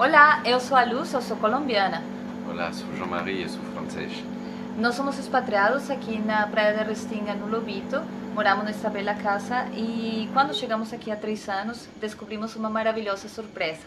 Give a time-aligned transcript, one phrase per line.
[0.00, 2.02] Olá, eu sou a Luz, eu sou colombiana.
[2.48, 4.24] Olá, sou Jean-Marie e sou francês.
[4.78, 8.00] Nós somos expatriados aqui na Praia da Restinga, no Lobito.
[8.34, 13.82] Moramos nesta bela casa e quando chegamos aqui há três anos, descobrimos uma maravilhosa surpresa.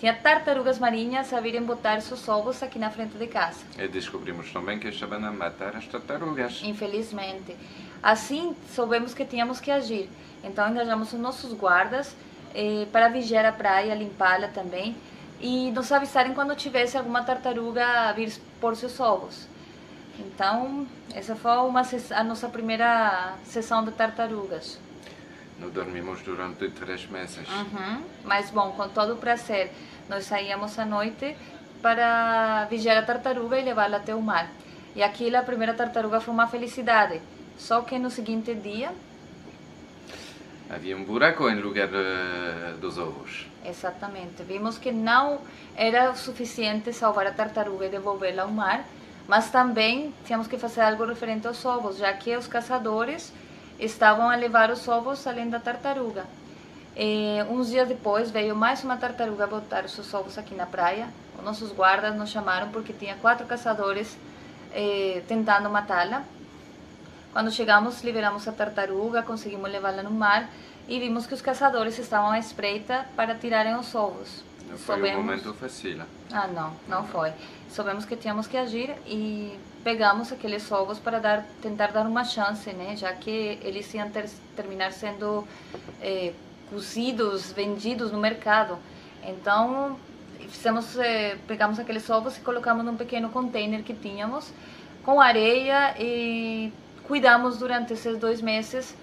[0.00, 3.60] Tinha tartarugas marinhas a virem botar seus ovos aqui na frente de casa.
[3.78, 6.62] E descobrimos também que estavam a matar as tartarugas.
[6.64, 7.54] Infelizmente.
[8.02, 10.08] Assim, soubemos que tínhamos que agir.
[10.42, 12.16] Então, engajamos os nossos guardas
[12.54, 14.96] eh, para vigiar a praia, limpá-la também
[15.40, 19.46] e nos avisarem quando tivesse alguma tartaruga a vir por seus ovos.
[20.18, 24.78] Então, essa foi uma, a nossa primeira sessão de tartarugas.
[25.58, 27.48] Não dormimos durante três meses.
[27.48, 28.02] Uhum.
[28.24, 29.72] Mas, bom, com todo o prazer,
[30.08, 31.36] nós saíamos à noite
[31.80, 34.50] para vigiar a tartaruga e levá-la até o mar.
[34.94, 37.20] E aquilo, a primeira tartaruga foi uma felicidade.
[37.56, 38.92] Só que no seguinte dia,
[40.70, 43.46] Havia um buraco em lugar uh, dos ovos.
[43.64, 44.42] Exatamente.
[44.42, 45.40] Vimos que não
[45.74, 48.84] era suficiente salvar a tartaruga e devolvê-la ao mar,
[49.26, 53.32] mas também tínhamos que fazer algo referente aos ovos, já que os caçadores
[53.78, 56.24] estavam a levar os ovos além da tartaruga.
[56.94, 61.08] E, uns dias depois veio mais uma tartaruga botar os seus ovos aqui na praia.
[61.38, 64.18] Os nossos guardas nos chamaram porque tinha quatro caçadores
[64.72, 66.24] eh, tentando matá-la.
[67.38, 70.50] Quando chegamos, liberamos a tartaruga, conseguimos levá-la no mar
[70.88, 74.42] e vimos que os caçadores estavam à espreita para tirarem os ovos.
[74.68, 75.20] Não foi Soubemos...
[75.20, 76.02] um momento fácil.
[76.32, 77.32] Ah, não, não foi.
[77.70, 82.72] Soubemos que tínhamos que agir e pegamos aqueles ovos para dar, tentar dar uma chance,
[82.72, 82.96] né?
[82.96, 85.46] Já que eles iam ter, terminar sendo
[86.02, 86.32] eh,
[86.68, 88.80] cozidos, vendidos no mercado.
[89.22, 89.96] Então,
[90.48, 94.52] fizemos, eh, pegamos aqueles ovos e colocamos num pequeno container que tínhamos
[95.04, 96.72] com areia e
[97.08, 98.94] cuidamos durante esses dois meses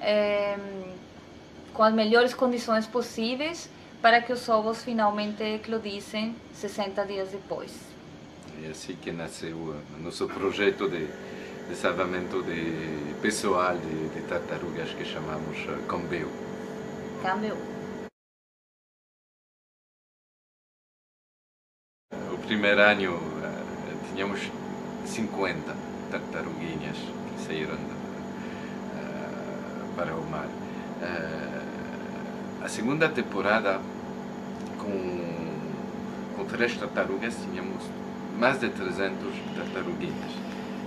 [0.00, 0.56] é,
[1.72, 3.70] com as melhores condições possíveis
[4.02, 7.72] para que os ovos finalmente eclodissem 60 dias depois.
[8.62, 11.08] É assim que nasceu o nosso projeto de,
[11.68, 15.56] de salvamento de pessoal de, de tartarugas que chamamos
[15.88, 16.30] Cambeu.
[17.22, 17.56] Cambeu.
[22.30, 23.18] O primeiro ano
[24.12, 24.40] tínhamos
[25.04, 25.74] 50
[26.10, 26.96] tartaruguinhas
[27.46, 27.78] saíram uh,
[29.96, 30.46] para o mar.
[30.46, 31.64] Uh,
[32.64, 33.80] a segunda temporada,
[34.78, 35.54] com,
[36.36, 37.84] com três tartarugas, tínhamos
[38.38, 40.32] mais de 300 tartaruguinhas.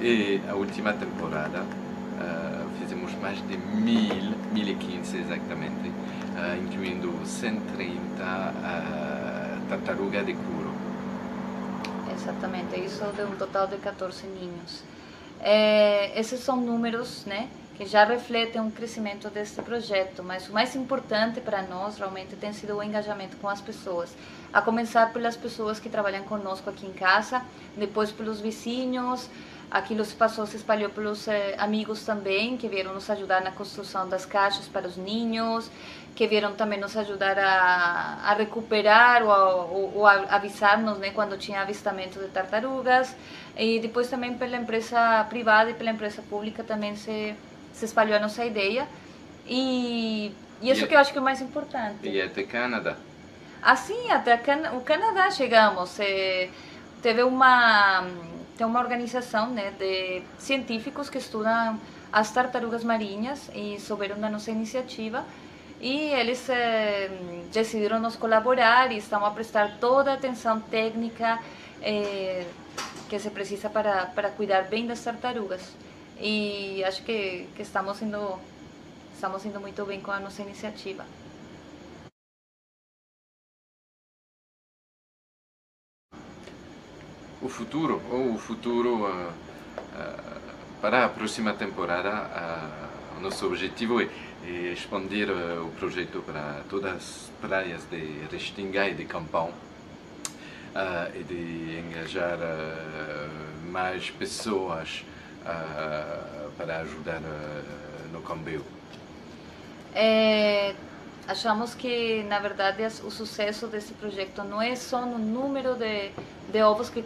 [0.00, 5.92] E a última temporada, uh, fizemos mais de 1000, 1015 exatamente,
[6.62, 10.67] incluindo 130 uh, tartarugas de couro.
[12.28, 14.82] Exatamente, isso deu um total de 14 ninhos.
[15.40, 20.76] É, esses são números né, que já refletem o crescimento desse projeto, mas o mais
[20.76, 24.14] importante para nós realmente tem sido o engajamento com as pessoas.
[24.52, 27.40] A começar pelas pessoas que trabalham conosco aqui em casa,
[27.74, 29.30] depois pelos vizinhos,
[29.70, 34.08] aquilo se passou, se espalhou pelos eh, amigos também, que vieram nos ajudar na construção
[34.08, 35.70] das caixas para os ninhos,
[36.14, 41.60] que vieram também nos ajudar a, a recuperar ou, ou, ou avisar-nos né, quando tinha
[41.62, 43.14] avistamento de tartarugas.
[43.56, 47.34] E depois também pela empresa privada e pela empresa pública também se,
[47.72, 48.88] se espalhou a nossa ideia.
[49.46, 52.08] E, e isso e, que eu acho que é o mais importante.
[52.08, 52.96] E até Canadá.
[53.62, 54.40] Ah, sim, até
[54.72, 55.98] o Canadá chegamos.
[56.00, 56.48] É,
[57.02, 58.04] teve uma
[58.58, 61.80] tem uma organização né, de científicos que estudam
[62.12, 65.24] as tartarugas marinhas e souberam da nossa iniciativa
[65.80, 67.08] e eles eh,
[67.52, 71.38] decidiram nos colaborar e estão a prestar toda a atenção técnica
[71.80, 72.44] eh,
[73.08, 75.62] que se precisa para, para cuidar bem das tartarugas.
[76.20, 78.40] E acho que, que estamos, indo,
[79.14, 81.04] estamos indo muito bem com a nossa iniciativa.
[87.40, 90.40] O futuro, ou o futuro uh, uh,
[90.80, 94.08] para a próxima temporada, uh, o nosso objetivo é,
[94.44, 99.52] é expandir o projeto para todas as praias de Restinga e de Campão
[101.14, 102.38] e de engajar
[103.68, 105.04] mais pessoas
[106.56, 107.20] para ajudar
[108.12, 108.64] no cambio.
[109.92, 110.76] É,
[111.28, 116.10] achamos que, na verdade, o sucesso desse projeto não é só no número de,
[116.50, 117.04] de ovos que,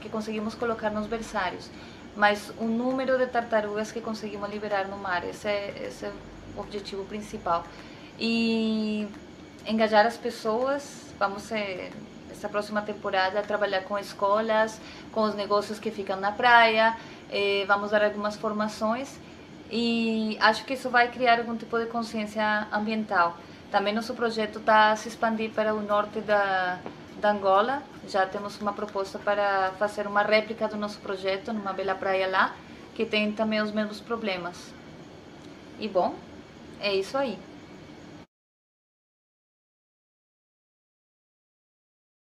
[0.00, 1.68] que conseguimos colocar nos berçários,
[2.16, 5.24] mas o número de tartarugas que conseguimos liberar no mar.
[5.28, 6.12] Esse é, esse é
[6.56, 7.64] o objetivo principal.
[8.18, 9.08] E
[9.66, 11.90] engajar as pessoas, vamos é,
[12.30, 14.80] essa próxima temporada trabalhar com escolas,
[15.10, 16.96] com os negócios que ficam na praia,
[17.28, 19.18] eh, vamos dar algumas formações
[19.70, 23.36] e acho que isso vai criar algum tipo de consciência ambiental.
[23.74, 26.78] Também nosso projeto está se expandir para o norte da,
[27.20, 31.96] da Angola, já temos uma proposta para fazer uma réplica do nosso projeto numa bela
[31.96, 32.54] praia lá,
[32.94, 34.72] que tem também os mesmos problemas.
[35.80, 36.14] E bom,
[36.78, 37.36] é isso aí.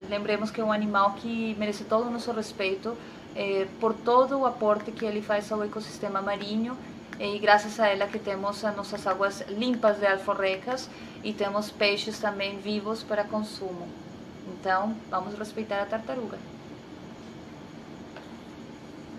[0.06, 2.94] Lembremos que é um animal que merece todo o nosso respeito
[3.34, 6.76] eh, por todo o aporte que ele faz ao ecossistema marinho
[7.18, 10.88] e graças a ela que temos as nossas águas limpas de alforrecas
[11.24, 13.88] e temos peixes também vivos para consumo.
[14.46, 16.38] Então, vamos respeitar a tartaruga.